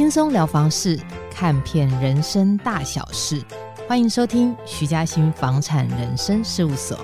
[0.00, 0.98] 轻松聊房事，
[1.30, 3.38] 看遍人生大小事，
[3.86, 6.96] 欢迎收听徐嘉欣房产人生事务所。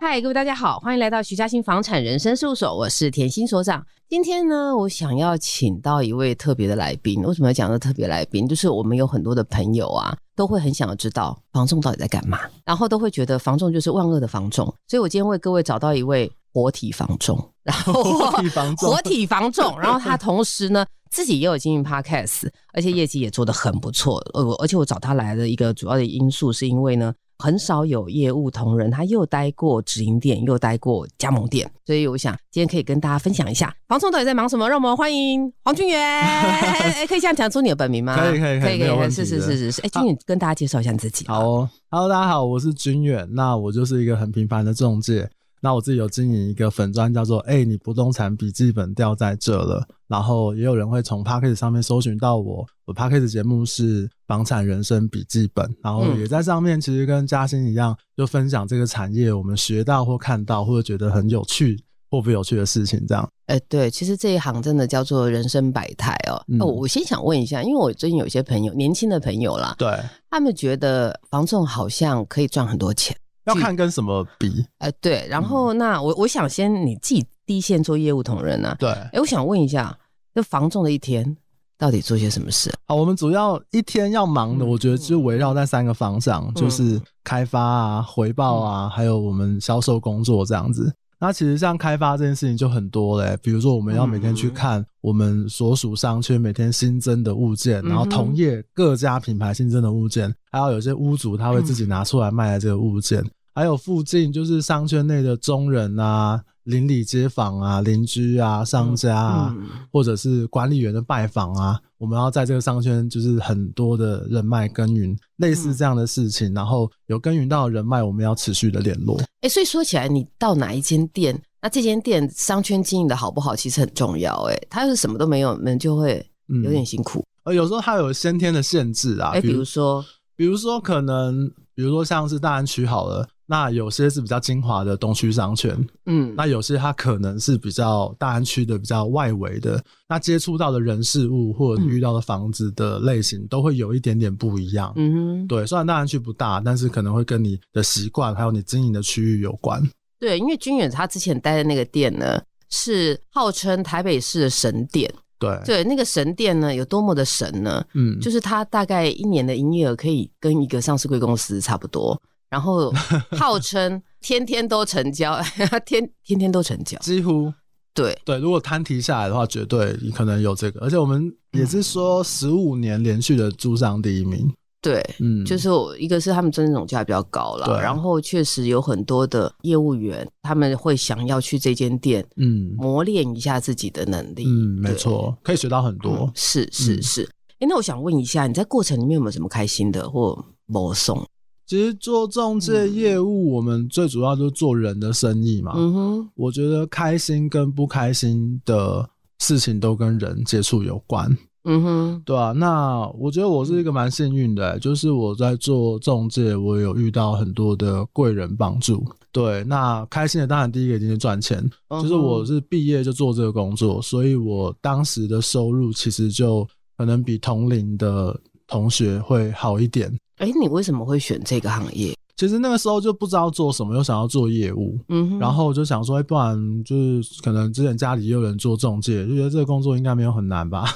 [0.00, 3.86] 嗨，各位大家好，欢迎来到徐嘉欣房产人生事务所，我是甜心所长。
[4.08, 7.22] 今天呢，我想要请到一位特别的来宾。
[7.22, 8.48] 为什么要讲到特别来宾？
[8.48, 14.66] 就是我们有很多的朋友啊，都会很想要知道房仲到底在干嘛，然后都会觉得房仲就是万恶的房仲。
[14.88, 24.18] 所以我今天为各位找到一位活体房仲，然后活体防 重，活体防重，然后他同时呢自己也有经营 Podcast，而且业绩也做得很不错。
[24.34, 27.12] 呃，而且我找他来的一个主要的因素是因为呢。
[27.38, 34.68] 很少有业务同仁，他又待过直营店，又待过加盟店，所以我想今天可以跟大家分享一下房仲到底在忙什么。
[34.68, 35.98] 让我们欢迎黄军远。
[36.00, 38.16] 哎，可以这样讲出你的本名吗？
[38.16, 39.82] 可以，可以，可以，可以，可以，是是是是是。
[39.82, 41.26] 哎，军远跟大家介绍一下你自己。
[41.26, 43.28] 好哦，Hello，大家好，我是军远。
[43.32, 45.28] 那我就是一个很平凡的中介。
[45.64, 49.86] 那我自己有经营一个粉专，叫做“哎、欸，你不动产笔记本掉在这了”。
[50.08, 63.00] 然后也有人会从 Podcast 上面搜寻到我，我 Podcast 节目是房产人生笔记本，然后也在上面其实跟嘉欣一样，就分享这个产业我们学到或看到或者觉得很有趣或不有趣的事情。
[63.06, 66.42] 这样，哎、欸，对，其实这一行真的叫做人生百态哦。
[66.48, 69.96] 那、嗯、我先想问一下，因为我最近有些朋友，年轻的朋友啦，对，
[70.28, 73.16] 他们觉得房仲好像可以赚很多钱。
[73.44, 79.98] 要看跟什么比，哎、呃，对，然后那我我想先你自己第一线做业务同仁啊，对，哎，我想问一下，
[80.34, 81.36] 这房重的一天
[81.76, 82.72] 到底做些什么事？
[82.86, 90.94] 好，我们主要一天要忙的，我觉得就围绕在三个方向，嗯、就是开发啊、回报啊，嗯、还有我们销售工作这样子。
[91.22, 106.42] 那其实像开发这件事情就很多嘞，比如说我们要每天去看我们所属商圈每天新增的物件，嗯、然后同业各家品牌新增的物件，还有有些屋主他会自己拿出来卖的这个物件，嗯、还有附近就是商圈内的中人啊。
[106.64, 119.20] 邻里街坊啊，邻居啊，商家啊，嗯、或者是管理员的拜访啊，我们要在这个商圈就是很多的人脉耕耘，类似这样的事情，嗯、然后有耕耘到的人脉，我们要持续的联络。
[119.20, 124.32] 哎、欸，所以说起来，你到哪一间店，那这间店商圈经营的好不好，其实很重要。
[124.44, 126.24] 哎，他要是什么都没有，那就会
[126.62, 127.24] 有点辛苦。
[127.44, 130.04] 呃、嗯，有时候它有先天的限制啊，哎、欸，比如说，
[130.36, 133.28] 比如说可能，比如说像是大安区好了。
[133.46, 135.76] 那有些是比较精华的东区商圈，
[136.06, 149.82] 嗯，那有些它可能是比较大安区的比较外围的，那接触到的人事物或者遇到的房子的类型都会有一点点不一样，嗯哼，对，虽然大安区不大，但是可能会跟你的习惯还有你经营的区域有关。
[150.18, 157.84] 对，因为君远他之前待的那个店呢，是号称台北市的神店，对，对，那个神店呢有多么的神呢？
[157.94, 162.18] 嗯，就是它大概一年的营业额可以跟一个上市贵公司差不多。
[162.52, 162.92] 然后
[163.30, 165.40] 号称天天都成交，
[165.86, 167.50] 天天天都成交，几乎
[167.94, 168.36] 对对。
[168.36, 170.80] 如果摊提下来的话，绝对可能有这个。
[170.80, 174.52] 而且我们也是说十五年连续的租商第一名。
[174.82, 184.44] 对，嗯，就是我一个是他们真正总价比较高了，对然后确实有很多的业务员他们会想要去这间店，嗯，磨练一下自己的能力。
[184.44, 186.26] 嗯，对没错，可以学到很多。
[186.26, 187.22] 嗯、是是是。
[187.60, 190.36] 哎、嗯，那我想问一下，你在过程里面有没有什么开心的或
[190.66, 191.24] 没送？
[191.66, 195.72] 其实做中介业务，我们最主要就是做人的生意嘛。
[195.74, 199.08] 嗯哼，我觉得开心跟不开心的
[199.38, 201.34] 事情都跟人接触有关。
[201.64, 202.52] 嗯哼，对啊。
[202.52, 209.04] 那我觉得我是一个蛮幸运的、欸，就是我在做中介，我有遇到很多的贵人帮助。
[209.30, 216.68] 对，那开心的当然第一个一定是赚钱，就是我是毕业就做这个工作，所以我当时的收入其实就
[216.98, 220.12] 可能比同龄的同学会好一点。
[220.42, 222.12] 哎，你为什么会选这个行业？
[222.36, 230.86] 其实那个时候就不知道做什么，又想要做业务，嗯哼，然后就想说，哎，不然就是可能之前家里也有人做中介，就觉得这个工作应该没有很难吧，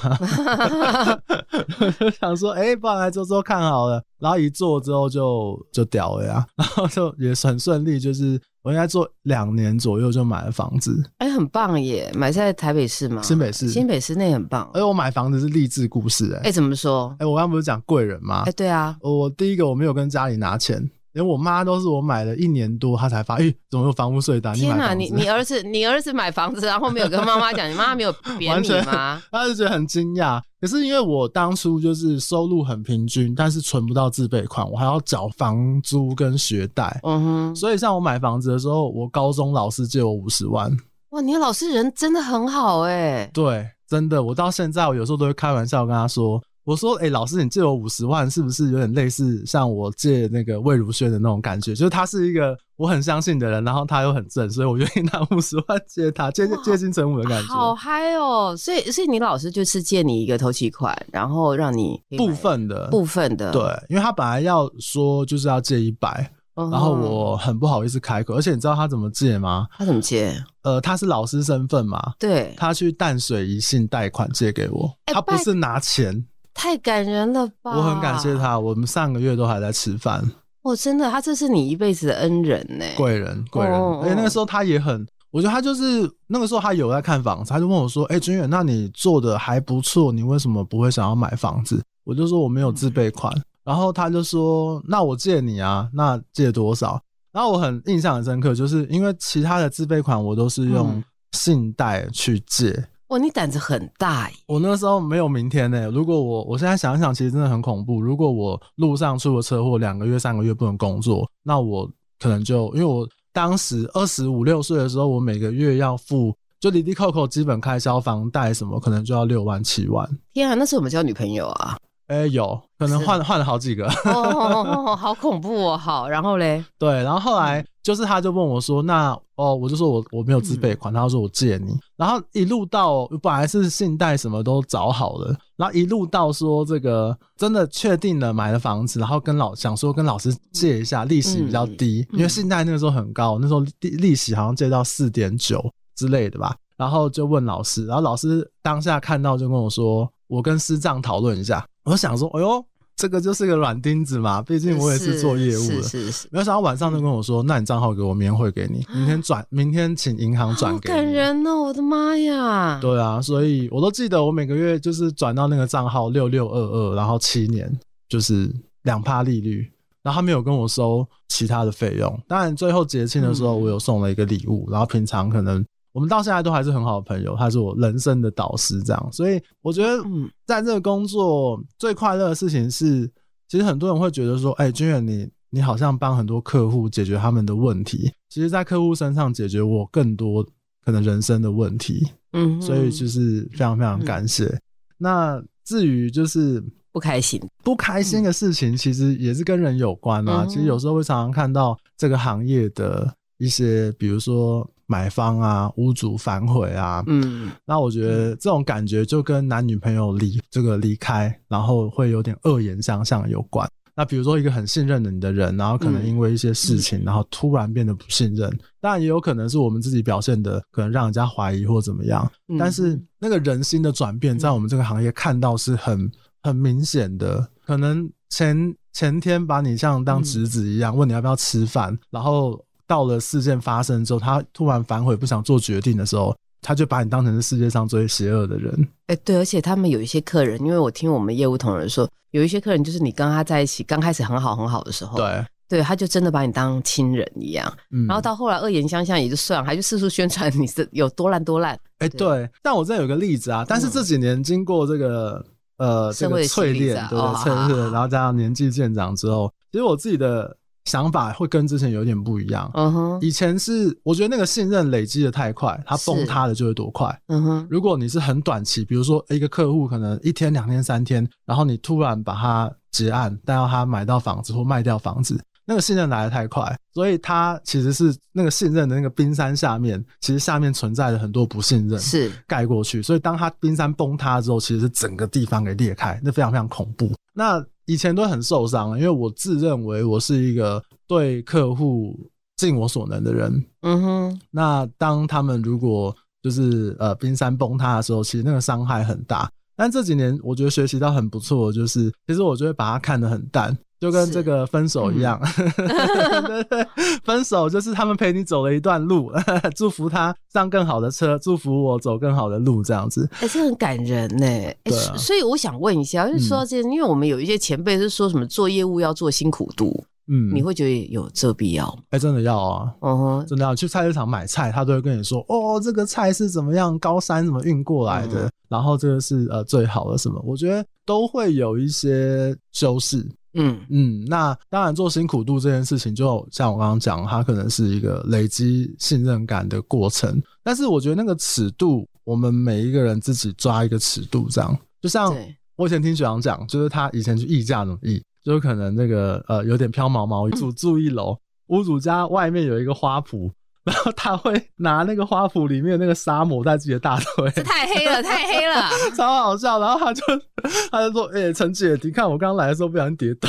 [1.99, 4.01] 就想说，哎，不然来做做看好了。
[4.19, 12.11] 然后一做之后就就屌了呀， 然后就也很顺利，就是我应该做两年左右就买了房子，哎，很棒耶！
[12.15, 13.21] 买在台北市吗？
[13.21, 14.67] 新北市，新北市那很棒。
[14.73, 17.15] 哎，我买房子是励志故事，哎，哎，怎么说？
[17.19, 18.41] 哎，我刚刚不是讲贵人吗？
[18.47, 20.89] 哎，对啊，我第一个我没有跟家里拿钱。
[21.17, 24.53] 连我妈都是我买了一年多，她才发现，哎，怎么有房屋税单？
[24.53, 29.19] 天哪，你你儿子你儿子买房子，然后没有跟妈妈讲，你妈妈没有 扁你吗？
[29.31, 30.39] 她就觉得很惊讶。
[30.61, 36.99] 可是因为我当初就是收入很平均，但是存不到自备款，我还要缴房租跟学贷。
[37.01, 40.71] 嗯哼，所以像我买房子的时候，我高中老师借我五十万。
[41.09, 43.27] 哇，你的老师人真的很好哎。
[43.33, 46.39] 对，真的，我到现在我有时候都会开玩笑跟他说。
[46.67, 51.73] 我说，哎、欸，老师，你借我五十万，是不是有点类似像我借那个魏如萱的那种感觉？
[51.73, 57.47] 就是他是一个我很相信的人，然后他又很正，所以我愿意拿五十万借他，借借金成武的感觉。
[57.47, 58.53] 好嗨哦！
[58.57, 66.29] 所以，所以你老师就是借你一个头期款，然后让你部分的部分的，对，因为他本来要说就是要借一百。
[66.53, 69.67] 然后我很不好意思开口，而且你知道他怎么借吗？
[69.77, 70.35] 他怎么借？
[70.63, 76.25] 呃，他是老师身份嘛，对，他去淡水宜信贷款借给我，欸、他不是拿钱，
[76.57, 77.71] 太感人了吧！
[77.77, 80.27] 我很感谢他，我们上个月都还在吃饭。
[80.63, 83.79] 哦，真的，他这是你一辈子的恩人呢，贵人贵人。
[83.79, 93.31] 而且、欸、那个时候他也很，我觉得他就是那个时候他有在看房子，他就问我说：“哎、欸，军远，那你做的还不错，你为什么不会想要买房子？”我就说我没有自备款。
[93.35, 96.97] 嗯然后他就说：“那我借你啊，那借多少？”
[97.33, 101.03] 然后我很印象很深刻，就是因为其他的自备款我都是用
[101.33, 102.69] 信贷去借。
[102.69, 104.35] 嗯哦，你胆子很大耶！
[104.47, 105.89] 我那时候没有明天呢。
[105.89, 108.01] 如果我我现在想想，其实真的很恐怖。
[108.01, 111.89] 如果我路上出了车祸，两个月、三个月不能工作，那我
[112.19, 120.05] 可能就因为我当时二十五六岁的时候，我每个月要付就哩哩扣扣基本开销、房贷什么，可能就要六万七万。
[120.33, 121.77] 天啊，那是我们交女朋友啊！
[122.07, 125.77] 哎、欸，有可能换换了好几个，哦，好恐怖哦！
[125.77, 130.93] 好，然后嘞，对，然后后来就是他就问我说：“那哦，我就说我我没有自备款。
[130.93, 145.61] 嗯”他说：“我借你。”然后一路到本来是信贷什么都找好了，然后一路到说这个真的确定了买了房子，然后跟老想说跟老师借一下，利息比较低，嗯、因为信贷那个时候很高，那时候利利息好像借到四点九
[145.93, 146.55] 之类的吧。
[146.77, 152.63] 然后就问老师，然后老师当下看到就跟我说：“我跟师长讨论一下。”我想说，哎呦，
[152.97, 155.81] 这个就是个软钉子嘛，毕竟我也是做业务的。
[155.81, 156.27] 是是是，是。
[156.31, 160.93] 没有想到晚上就跟我说，嗯、那你账号给我，明天汇给你，明天转，明天请银行转给你。
[160.93, 162.79] 好感人哦，我的妈呀！
[162.81, 167.71] 对啊，所以我都记得，我每个月就是转到那个账号六六二二，然后七年
[168.09, 168.53] 就是
[168.83, 169.71] 两趴利率，
[170.03, 172.21] 然后他没有跟我收其他的费用。
[172.27, 175.63] 当然，最后节庆的时候，我有送了一个礼物，嗯、然后平常可能。
[175.93, 180.03] 我们到现在都还是很好的朋友，他是我人生的导师，这样，所以我觉得，
[180.45, 183.09] 在这个工作最快乐的事情是，
[183.47, 190.45] 其实很多人会觉得说，哎，君远，你你好像帮很多客户解决他们的问题，其实，在客户身上解决我更多
[190.85, 194.55] 可能人生的问题，嗯，所以就是非常非常感谢。
[194.99, 200.45] 那至于就是不开心，不开心的事情，其实也是跟人有关啊。
[200.47, 204.69] 其实有时候会常常看到这个行业的一些，比如说。
[204.87, 213.69] 买方啊，屋主反悔啊，嗯，那我觉得这种感觉就跟男女朋友离这个离开，然后会有点恶言相向有关。
[213.93, 218.49] 那比如说一个很信任的你的人，然后可能因为一些事情，嗯、然后突然变得不信任，
[218.79, 222.31] 当然也有可能是我们自己表现的可能让人家怀疑或怎么样。
[222.47, 226.09] 嗯、但是那个人心的转变，在我们这个行业看到是很
[226.43, 227.45] 很明显的。
[227.65, 232.63] 可能前前天把你像当侄子一样，问你要不要吃饭，然后。
[232.87, 238.73] 到了事件发生之后，他突然反悔，不想做决定的时候，他就把你当成是世界上最邪恶的人。
[239.07, 247.71] 哎、欸，对，而且他们有一些客人，因为我听我们业务同仁说，有一些客人就是你跟他在一起刚开始很好很好的时候，对，对，他就真的把你当亲人一样。
[247.91, 251.73] 嗯，然后到后来恶言相向也就算了，还就四处宣传你是有多烂多烂。
[251.99, 252.49] 哎、欸，对。
[252.63, 255.45] 但我这有个例子啊，但是这几年经过这个、
[255.77, 260.55] 嗯、呃这个淬炼，啊、对对，淬炼、哦，然后加上年纪渐长之后，其实我自己的。
[260.87, 262.71] 想法会跟之前有点不一样。
[262.73, 267.15] 嗯哼，以前是我觉得那个信任累积的太快，它崩塌的就会多快。
[267.27, 283.03] 嗯哼，如果你是很短期，比如说一个客户可能一天、两天、三天，然后你突然把他结案，但要他买到房子或卖掉房子，那个信任来的太快，所以他其实是那个信任的那个冰山下面，其实下面存在着很多不信任，是盖过去。
[283.03, 287.11] 所以当他冰山崩塌之后，其实是整个地方给裂开，那非常非常恐怖。
[287.33, 293.65] 那以前都很受伤，因为我自认为我是一个对客户尽我所能的人。
[293.81, 294.41] 嗯哼。
[294.51, 299.49] 那当他们如果就是呃冰山崩塌的时候，其实那个伤害很大。
[299.77, 303.77] 但这几年我觉得学习到很不错，就是其实我就会把它看得很淡。
[303.99, 306.87] 就跟这个分手一样， 嗯、对对，
[307.23, 309.31] 分手就是他们陪你走了一段路，
[309.75, 313.27] 祝福他上更好的车，祝福我走更好的路，这样子。
[313.39, 314.45] 哎、欸，这很感人呢。
[314.45, 322.01] 哎、啊欸，所以我想问一下，就是说到这，嗯、因为我们有一些前辈是说什么做业务要做辛苦度，嗯，你会觉得有这必要吗？
[322.09, 333.25] 哎、欸，真的要啊，嗯哼，真的要去菜市场买菜，他都会跟你说，哦，这个菜是怎么样高山怎么运过来的，嗯、然后这个是呃最好的什么，我觉得都会有一些修饰。
[333.53, 333.79] 嗯。
[333.89, 340.41] 嗯，那当然做辛苦度这件事情，就像我刚刚讲，它可能是一个累积信任感的过程。
[340.63, 344.77] 但是我觉得那个尺度，我们每一个人自己抓一个尺度，这样。
[345.01, 345.33] 就像
[345.77, 351.37] 我以前听学长讲，就是他以前去议价怎么议，就可能那个呃有点飘毛毛，住住一楼，
[351.67, 353.51] 屋主家外面有一个花圃。
[353.87, 358.83] 然后他会拿那个花圃里面那个沙抹在自己的大腿，这太黑了， 太黑了，
[359.15, 359.79] 超好笑。
[359.79, 360.23] 然后他就
[360.91, 363.47] 他就说：“哎、欸，陈姐，你看我刚来的时候不小心跌倒。”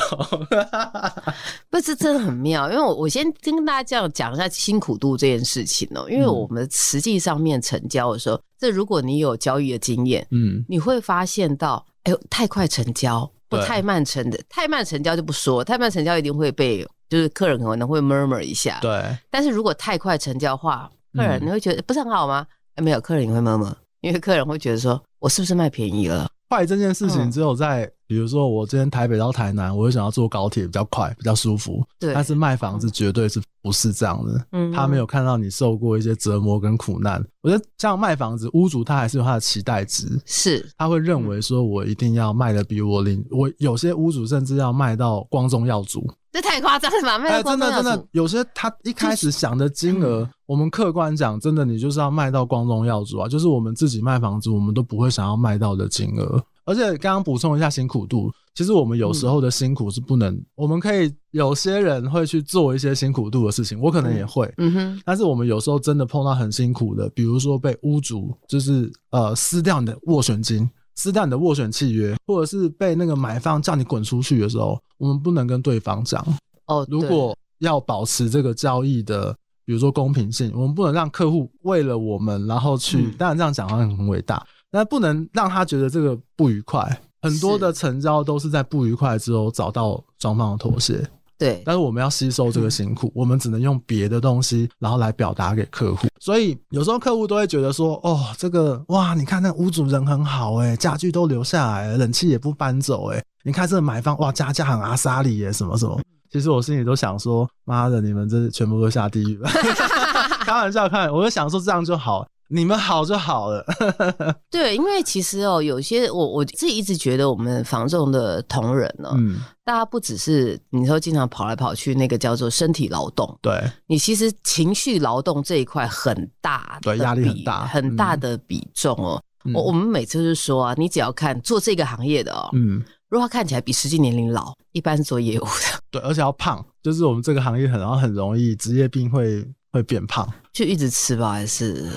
[1.68, 2.70] 不是，真的很妙。
[2.70, 6.06] 因为我我先跟大家这样讲一下辛苦度这件事情哦。
[6.08, 16.86] 因为我们实际上面成交的时候，嗯、这如果你有交易的经验，嗯，你会发现到，哎呦，太快成交或太慢成的，太慢成交就不说，太慢成交一定会被。
[17.08, 19.16] 就是客人可能会 murmur 一下，对。
[19.30, 22.46] 但是如果太快成交的话，客人你会觉得不是很好吗？
[22.74, 26.30] 嗯、没有，客人也会 murmur，因为客人会觉得说，我是不是卖便宜了？
[26.48, 31.84] 快这件事情只有在，嗯、比如说我今天台北到台南，我就想要坐高铁比较快，比较舒服。
[31.98, 32.14] 对。
[32.14, 34.46] 但是卖房子绝对是不是这样的？
[34.52, 34.72] 嗯。
[34.72, 37.24] 他没有看到你受过一些折磨跟苦难。
[37.42, 46.06] 我觉得像卖房子，屋主他还是有他的期待值，是他会认为说我一定要卖的比我邻，我有些屋主甚至要卖到光宗耀祖。
[46.30, 47.18] 这太夸张了吧？
[47.18, 47.88] 卖到光宗耀祖。
[47.88, 56.42] 欸，真的真的，有些他一开始想的金额，就是，我们客观讲，真的你就是要卖到光宗耀祖啊，就是我们自己卖房子，我们都不会想要卖到的金额。
[56.64, 65.02] 而且刚刚补充一下辛苦度，其实我们有时候的辛苦是不能，嗯、我们可以有些人会去做一些辛苦度的事情，我可能也会，嗯哼。
[65.04, 76.24] 但是我们有时候真的碰到很辛苦的，比如说被屋主就是呃撕掉你的斡旋金，撕掉你的斡旋契约，或者是被那个买方叫你滚出去的时候，我们不能跟对方讲
[76.68, 76.86] 哦。
[76.88, 79.36] 如果要保持这个交易的，
[79.68, 84.42] 比如说公平性，我们不能让客户为了我们然后去，嗯、当然这样讲好像很伟大。
[84.70, 86.80] 但不能让他觉得这个不愉快。
[87.20, 91.06] 很多的成交都是在不愉快之后找到双方的妥协。
[91.36, 96.06] 对，但是我们要吸收这个辛苦，嗯、我们只能用别的东西，然后来表达给客户。
[96.18, 109.48] 所以有时候客户都会觉得说：“哦，这个哇，你看那屋主人很好诶，家具都留下来，冷气也不搬走诶，你看这个买方哇，家家很阿莎里耶，什么什么。”其实我心里都想说：“妈的，你们这全部都下地狱了。
[110.44, 112.26] ”开玩笑，看，我就想说这样就好。
[112.50, 113.62] 你们好就好了。
[114.50, 129.22] 对，因为其实哦，有些我我自己一直觉得，我们防重的同仁呢，嗯，大家不只是你说经常跑来跑去，那个叫做身体劳动，对，你其实情绪劳动这一块很大，对，压力很大，很大的比重哦。
[129.44, 141.90] 嗯、我我们每次就是说啊，你只要看做这个行业的哦，嗯，如果他看起来比实际年龄老，一般是做业务的，对，而且要胖，就是我们这个行业很然后很容易职业病会会变胖，就一直吃吧，还是？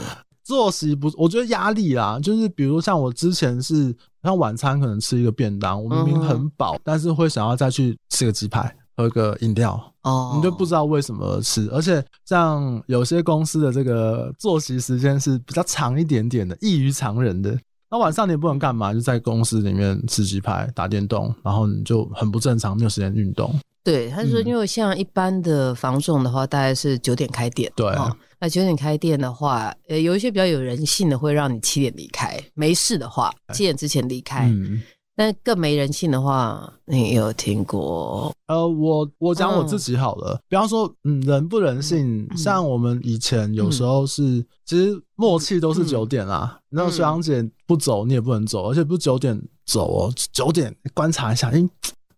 [0.43, 17.57] 作息不，我觉得压力啦，就是比如像我之前是，像晚餐可能吃一个便当，我明明很饱，嗯、但是会想要再去吃个鸡排，喝个饮料，哦，你就不知道为什么吃，而且像有些公司的这个作息时间是比较长一点点的，异于常人的，
[17.91, 23.53] 那晚上你不能干嘛，就在公司里面吃鸡排、打电动，然后你就很不正常，没有时间运动。
[23.83, 27.93] 对，他说，因为像一般的房仲的话，大概是九点开店，对。
[28.39, 34.47] 那九点开店的话，呃，有一些比较有人性的会让你七点离开，没事的话七点之前离开。
[34.47, 34.81] 嗯，
[35.21, 38.33] 但更没人性的话，你有听过？
[38.47, 46.59] 呃，我我讲我自己好了，嗯、比方说，嗯，人不人性，嗯、像我们以前有时候是，嗯、其实默契都是九点啦。
[46.71, 51.63] 然后学长姐不走，你也不能走，而且不是九点走哦，九点观察一下，哎，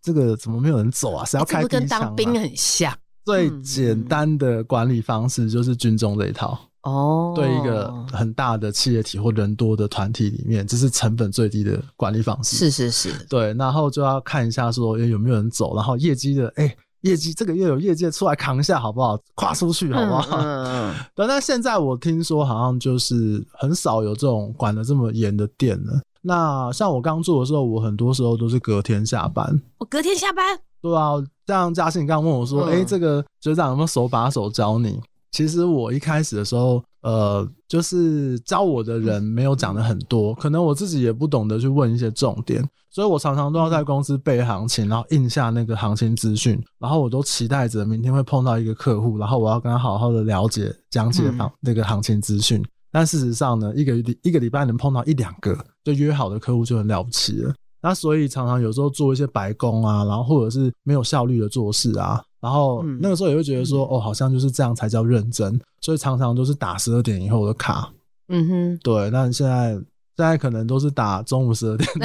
[0.01, 1.25] 这个怎么没有人走啊？
[1.25, 1.69] 谁要开第一枪？
[1.69, 2.97] 这不跟当兵很像？
[3.25, 12.57] 最简单的管理方式就是军中这一套哦，对一个很大的企业体或人多的团体里面，这是成本最低的管理方式。
[12.57, 19.17] 是是是，对，然后就要看一下说有没有人走，然后业绩的，哎，业绩这个月有业绩出来扛一下好不好？
[19.35, 20.37] 跨出去好不好？
[20.39, 20.95] 嗯嗯。
[21.15, 26.01] 对，但现在我听说好像就是很少有这种管得这么严的店了。
[26.21, 29.61] 那像我刚做的时候，我很多时候都是隔天下班。
[29.77, 30.59] 我隔天下班。
[30.81, 31.13] 对啊，
[31.47, 34.99] 像嘉信，你刚刚问我说：“哎、嗯欸，这个学长有没有手把手教你？”
[35.33, 52.61] 其实我一开始的时候，呃，就是教我的人没有讲的很多，可能我自己也不懂得去问一些重点，所以我常常都要在公司背行情，然后印下那个行情资讯，然后我都期待着明天会碰到一个客户，然后我要跟他好好的了解讲解行那个行情资讯。
[52.61, 57.51] 嗯、但事实上呢，一个一个礼拜能碰到一两个就约好的客户就很了不起了。
[57.81, 67.89] 那所以常常有时候做一些白工啊，然后或者是没有效率的做事啊，然后那个时候也会觉得说，嗯、哦，好像就是这样才叫认真，所以常常都是打十二点以后的卡。
[68.27, 69.09] 嗯哼，对。
[69.11, 71.89] 那现在现在可能都是打中午十二点。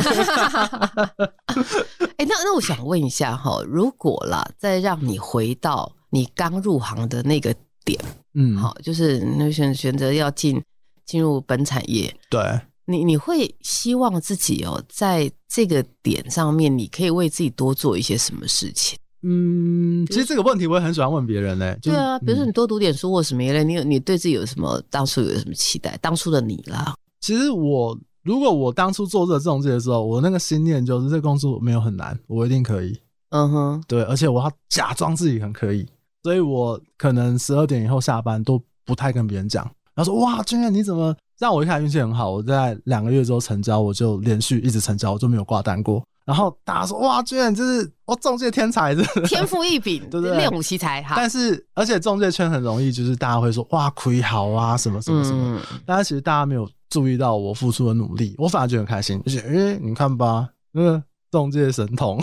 [2.16, 7.52] 哎、欸，那那我想问一下哈，如果啦，再让你回到你刚入行的那个
[7.85, 8.00] 点，
[8.35, 10.62] 嗯，好，就是那选选择要进
[11.04, 12.40] 进入本产业，对。
[12.87, 18.97] 你你会希望自己哦，在这个点上面，你可以为自己多做一些什么事情？
[19.23, 21.77] 嗯，其实这个问题我也很喜欢问别人呢。
[21.83, 25.99] 对啊，比如说你多读点书或什么一类，你有你对自己有什么当初有什么期待？
[26.01, 32.97] 当初的你啦，其实我如果我当初做这个中介的时候，我那个心念就是这个工作没有很难，我一定可以。
[33.31, 35.87] 嗯哼，对，而且我要假装自己很可以，
[36.23, 39.69] 所以我可能十二点以后下班都不太跟别人讲。
[39.95, 46.03] 他说：“哇，君远你怎么？”让我一开始运气很好，我在两个月之后成交，我就连续一直成交，我就没有挂单过。
[46.29, 50.37] 然后大家说：“哇，居然就是我中介天才，是天赋异禀， 对不对？
[50.37, 55.59] 练武奇才哈。”但是，而且中介圈很容易，就是大家会说：“哇，亏好啊，什么什么什么。
[55.59, 59.19] 嗯”但是其实大家没有注意到我付出的努力，我反而觉得很开心。
[59.25, 62.21] 而且，哎，你看吧，那个中介神童，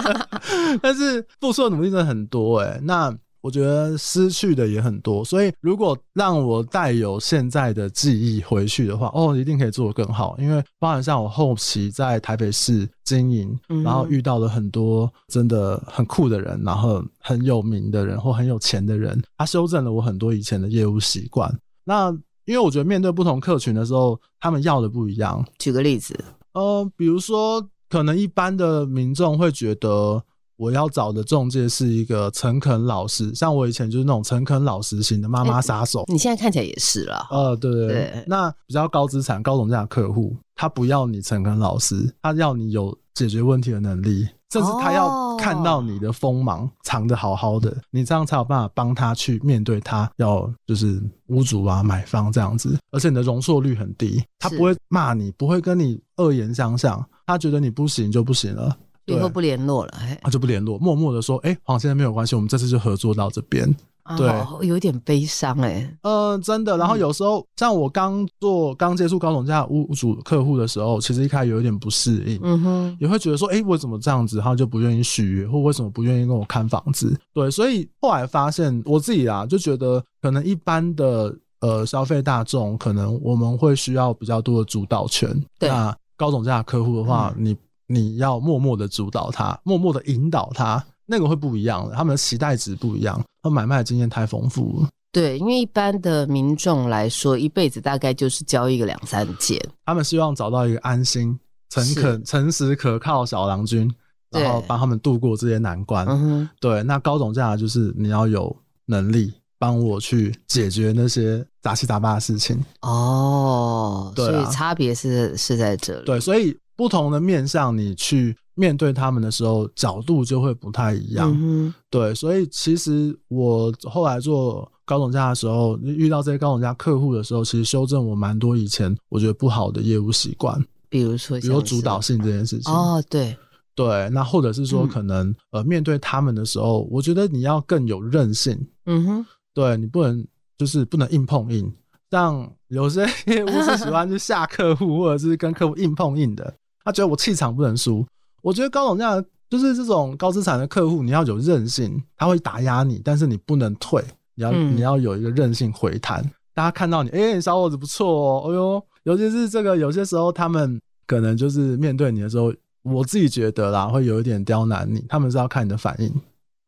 [0.80, 2.80] 但是付出的努力真的很多哎、欸。
[2.82, 3.14] 那。
[3.42, 10.36] 我觉得失去的也很多，所以如果让我带有现在的记忆回去的话，哦，一定可以做得更好。
[10.38, 21.50] 因为包含像我后期在台北市经营，然后遇到了很多真的很酷的人，然后很有名的人或很有钱的人，他修正了我很多以前的业务习惯。
[21.84, 22.10] 那
[22.44, 25.42] 因为我觉得面对不同客群的时候，他们要的不一样。
[25.58, 26.18] 举个例子，
[26.52, 30.22] 呃，比如说可能一般的民众会觉得。
[30.60, 36.04] 我要找的中介是一个诚恳老实，像我以前就是那种诚恳老实型的妈妈杀手。
[36.06, 37.26] 你现在看起来也是了。
[37.30, 38.24] 呃，对对对。
[38.26, 52.78] 那比较高资产、高总价的客户，他不要你诚恳老实，他要你有解决问题的能力，甚至他要看到你的锋芒藏得好好的，你这样才有办法帮他去面对他要就是屋主啊、买方这样子。
[52.90, 58.76] 而且你的容错率很低，他不会骂你，不会跟你恶言相向，他觉得你不行就不行了。
[59.16, 63.68] 以后不联络了，他就不联络，默默的说：“哎、欸，黄先生没有关系，我们这次就合作到这边。
[64.02, 65.96] 啊”对，有点悲伤哎、欸。
[66.02, 66.76] 嗯、呃，真的。
[66.76, 77.16] 然后有时候，嗯、像我刚做、刚接触高总价屋主客户的时候，其实一开始有一点不适应，嗯哼，也会觉得说：“哎、欸，为什么这样子？”然后就不愿意续约，或为什么不愿意跟我看房子？
[77.34, 85.30] 对，所以后来发现我自己啊，就觉得可能一般的呃消费大众，可能我们会需要比较多的主导权。
[85.58, 87.56] 对，那高总价客户的话，嗯、你。
[87.92, 91.96] 你要默默的主导他，默默的引导他，那个会不一样的。
[91.96, 94.88] 他们的期待值不一样，他买卖的经验太丰富了。
[95.10, 99.60] 对，因为一般的民众来说，一辈子大概就是交易个两三件。
[99.84, 101.36] 他们希望找到一个安心、
[101.68, 103.92] 诚恳、诚实、可靠小郎君，
[104.30, 106.06] 然后帮他们度过这些难关。
[106.06, 112.58] 嗯、对，那高总价就是你要有能力帮我去解决那些杂七杂八的事情。
[112.80, 116.04] 哦，对啊、所以差别是是在这里。
[116.04, 116.58] 对，所以。
[116.76, 121.30] 不同的面向，你去面对他们的时候，角度就会不太一样。
[121.38, 130.58] 嗯、对，所以其实我后来做高总价的时候，遇到这些高总价客户的时候，其实修正我蛮多以前我觉得不好的业务习惯。
[130.88, 132.72] 比如说，比如主导性这件事情。
[132.72, 133.36] 哦，对
[133.74, 138.58] 对，那或者是说，可能、嗯、呃，面对他们的时候，我觉得你要更有韧性。
[138.86, 141.72] 嗯哼，对你不能就是不能硬碰硬，
[142.10, 146.52] 像有些业务是喜欢去吓客户，或者是跟客户硬碰硬的。
[146.84, 148.06] 他觉得我气场不能输，
[148.42, 154.02] 我觉得高总价就是这种高资产的客户，你要有韧性，他会打压你，但是你不能退，
[154.34, 156.24] 你要、嗯、你要有一个韧性回弹。
[156.54, 166.12] 大家看到你，哎、欸，小伙子不错哦，哎呦，尤其是这个有些时候他们可能就是面对你的时候，我自己觉得啦，会有一点刁难你，他们是要看你的反应。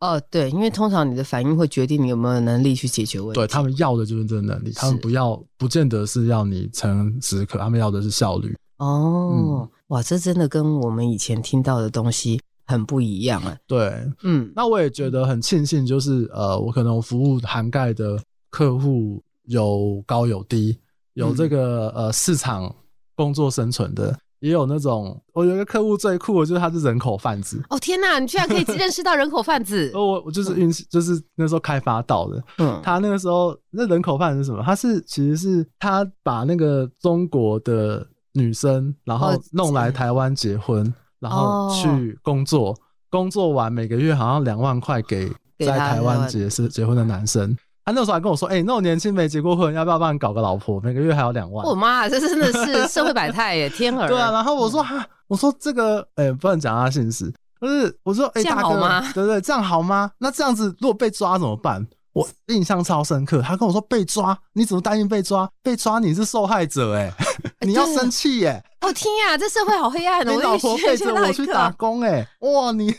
[0.02, 3.40] 哦，对，因为通常你的反应会决定你有没有能力去解决问题。
[3.40, 8.52] 对，他们要的就是这个能力，他们不要，不见得是要你诚实可，他们要的是效率。
[8.78, 9.30] 哦。
[9.32, 13.54] 嗯哇，这真的跟我们以前听到的东西很不一样啊！
[13.66, 18.18] 对，嗯，那我也觉得很庆幸，就是呃，我可能服务涵盖的
[18.50, 20.78] 客户有高有低，
[21.12, 22.74] 有这个呃市场
[23.14, 27.62] 工作生存的，也有那种我有一个客户最酷的就是他是人口贩子。
[27.70, 29.90] 哦天哪，你居然可以认识到人口贩子！
[29.96, 32.44] 我我就是运气，就是那时候开发到的。
[32.58, 34.62] 嗯，他那个时候那人口贩子是什么？
[34.62, 38.06] 他是其实是他把那个中国的。
[38.34, 42.78] 女生，然后弄来台湾结婚，哦、然后去工作，哦、
[43.10, 47.54] 工作完每个月好像两万块给在台湾结是结婚的男生。
[47.84, 50.80] 他那时候还跟我说：“哎、欸，那么年轻没结过婚，要不要帮你搞个老婆？
[50.80, 54.06] 每个月还有两万。”我妈，这真的是社会百态耶，天儿。
[54.08, 58.78] 对啊，然后我说：“哈、嗯，我说这个，哎、欸，不能讲他姓氏，不是，我说，哎、欸，大哥，
[59.14, 59.40] 对不对？
[59.40, 60.10] 这样好吗？
[60.18, 65.48] 那这样子如果被抓怎么办？”我印象超深刻，他跟我说，被抓，你怎么答应被抓？
[65.62, 67.14] 被抓你是受害者哎、欸，
[67.66, 68.62] 你要生气耶！
[68.82, 70.30] 哦天呀，这社会好黑暗的！
[70.36, 72.94] 我老婆背着我去打工哎，哇你，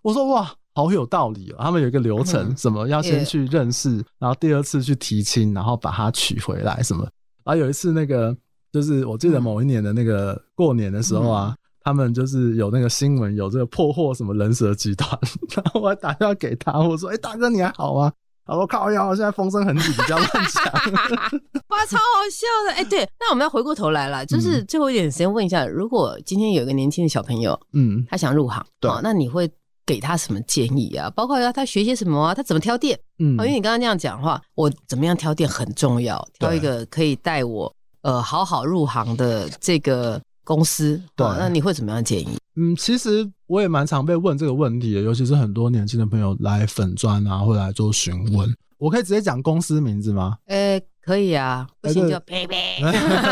[0.00, 1.56] 我说哇，好有道理哦。
[1.60, 7.02] 他们有一个流程，嗯、什么要先去认识，然后第二次去提亲，然后把他娶回来什么。
[7.44, 8.36] 然后有一次那个
[8.72, 15.18] 就是我记得某一年的那个过年的时候啊，嗯、他们就是有那个新闻，有这个破获什么人蛇集团，
[15.54, 18.12] 然后我还打电话给他，我说：“哎、欸，大哥你还好吗？”
[18.46, 20.64] 他说：“靠腰，现在风声很紧，比较乱讲。
[21.68, 22.72] ”哇，超好笑的！
[22.72, 29.50] 哎、欸，对，那我们要回过头来了，就是最后一点时间问一下，如果今天有一个年轻的小朋友，嗯，他想入行，对，那你会
[29.86, 31.10] 给他什么建议啊？
[31.10, 32.34] 包括要他学些什么啊？
[32.34, 32.98] 他怎么挑店？
[33.18, 37.74] 嗯，因为你刚刚那样讲的话，我怎么样挑店很重要，挑一个可以带我。
[38.02, 42.36] 呃，好好入行的这个公司，对，那你会怎么样建议？
[42.56, 48.54] 嗯，其实我也蛮常被问这个问题的，尤其是很多年轻的朋友来粉砖啊，会来做询问。
[48.76, 50.36] 我可以直接讲公司名字吗？
[50.46, 52.82] 呃，可以啊，不行就呸呸。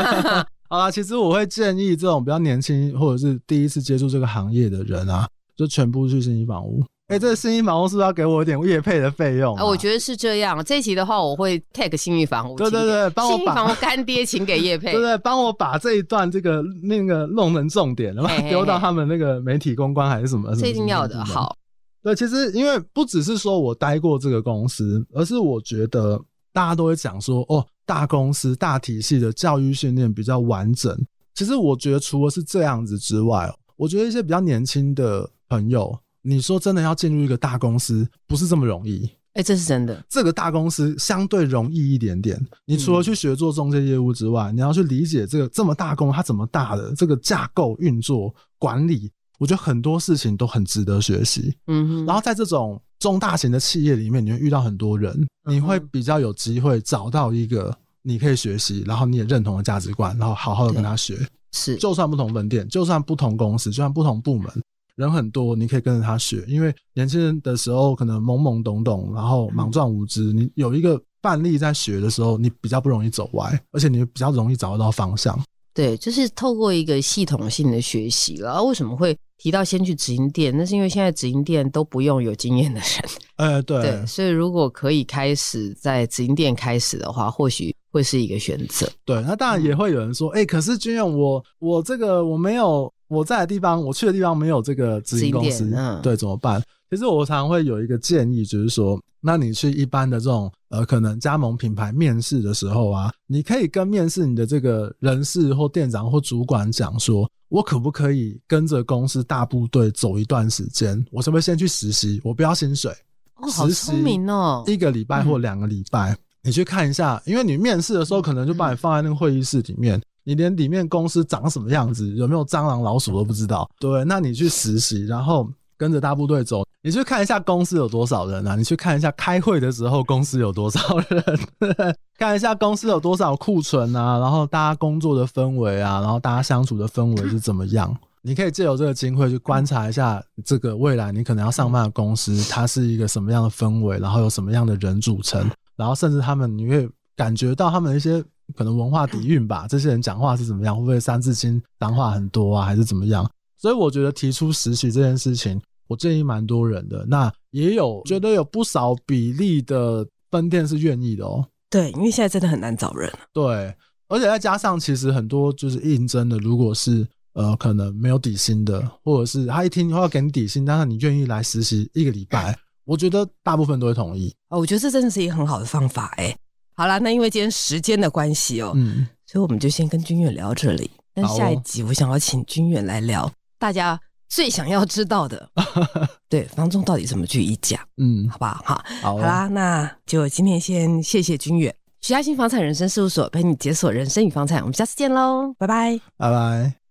[0.70, 5.28] 好啦，其实我会建议这种比较年轻或者是第一次接触这个行业的人啊，
[5.62, 6.82] 就全部去信义房屋。
[7.08, 9.64] 哎、欸，这个信义房屋是不是要给我一点业配的费用啊？
[9.64, 10.64] 我觉得是这样。
[10.64, 12.56] 这一期的话，我会 tag 信义房屋。
[12.56, 14.90] 对对对，帮我把信义房屋干爹请给业配。
[14.92, 20.54] 对对，帮我把这一段这个那个弄成重点，然后丢到他们那个媒体公关还是什么？
[20.56, 21.24] 这一定要的。
[21.24, 21.54] 好。
[22.02, 26.20] 对，其实因为不只是说我待过这个公司，而是我觉得
[26.52, 30.96] 大家都会讲说，哦，大公司大体系的教育训练比较完整。
[31.34, 35.98] 其实我觉得除了是这样子之外，我觉得一些比较年轻的朋友。
[36.22, 39.04] 你说真的要进入一个大公司，不是这么容易。
[39.34, 40.02] 哎、欸，这是真的。
[40.08, 42.40] 这个大公司相对容易一点点。
[42.64, 51.54] 你除了去学做中介业务之外，嗯、你要去理解这个这么大公司它怎么大的这个架构运作管理，我觉得很多事情都很值得学习。
[51.66, 52.06] 嗯哼。
[52.06, 61.18] 然后在这种中大型的企业里面，你会遇到很多人，你会比较有机会找到一个你可以学习，然后你也认同的价值观，然后好好的跟他学。
[61.52, 64.48] 是，就算不同分店，就算不同公司，就算不同部门。
[64.96, 70.32] 人很多，你可以跟着他学，因为年轻人的时候可能懵懵懂懂，然后莽撞无知。
[70.32, 75.38] 你有一个范例在学的时候，你比较不容易走歪，而且你比较容易找得到方向。
[75.74, 78.34] 对，就是透过一个系统性的学习。
[78.34, 80.54] 然后为什么会提到先去直营店？
[80.54, 82.88] 那是因为现在直营店都不用有经验的人。
[83.36, 88.86] 呃，对，对，所以如果可以开始在直营店开始的话，或许会是一个选择。
[89.06, 92.91] 对，那当然也会有人说，哎、嗯欸，可是军远，我我这个我没有。
[93.12, 96.62] 我在的地方，我去的地方没有这个直营公司，嗯、对，怎么办？
[96.90, 111.04] 其实我常常会有一个建议，就是说，那你去一般的这种呃，可能加盟品牌面试的时候啊，你可以跟面试你的这个人事或店长或主管讲说，我可不可以跟着公司大部队走一段时间？
[111.10, 112.20] 我是不是先去实习？
[112.24, 112.90] 我不要薪水，
[113.36, 120.00] 哦，好聪明哦，一个礼拜或两个礼拜，嗯、你去看一下，因为你面试的时候可能就把你放在那个会议室里面。
[120.24, 124.04] 你连里面公司长什么样子，有没有蟑螂、老鼠都不知道，对？
[124.04, 128.54] 那你去实习，然后跟着大部队走，你去看一下公司有多少人啊？
[128.54, 131.38] 你去看一下开会的时候公司有多少人，
[132.16, 134.18] 看一下公司有多少库存啊？
[134.18, 137.92] 然后大家工作的氛围啊，然后大家相处的氛围是怎么样？
[138.22, 148.24] 你可以借由这个机会去观察一下这个未来你可能要上班的公司，它是一个什么样的氛围，然后有什么样的人组成，然后甚至他们你会感觉到他们一些。
[148.52, 150.76] 可能文化底蕴吧， 这些人讲话是怎么样？
[150.76, 153.28] 会不会三字经脏话很多啊，还是怎么样？
[153.58, 157.04] 所以我觉得提出实习这件事情，我建议蛮多人的。
[157.06, 161.46] 那也有觉得有不少比例的分店是愿意的哦。
[161.70, 163.10] 对，因为现在真的很难找人。
[163.32, 163.74] 对，
[164.08, 174.34] 而且再加上其实很多就是应征的，如果是呃可能没有底薪的，或者是他一听话要给你底薪，但是你愿意来实习一个礼拜，我觉得大部分都会同意。
[174.48, 176.36] 哦，我觉得这真的是一个很好的方法哎。
[176.82, 180.90] 好啦，那因为今天时间的关系哦，嗯，所以我们就先跟君远聊这里。
[181.14, 185.48] 那下一集我想要请君远来聊大家最想要知道的，
[186.28, 187.78] 对，房仲到底怎么去议价？
[187.98, 188.60] 嗯，好不好？
[188.64, 196.81] 好，好，好啦，那就今天先谢谢君远，徐嘉欣房产人生事务所陪你解锁人生与房产，我们下次见喽，拜拜，拜拜。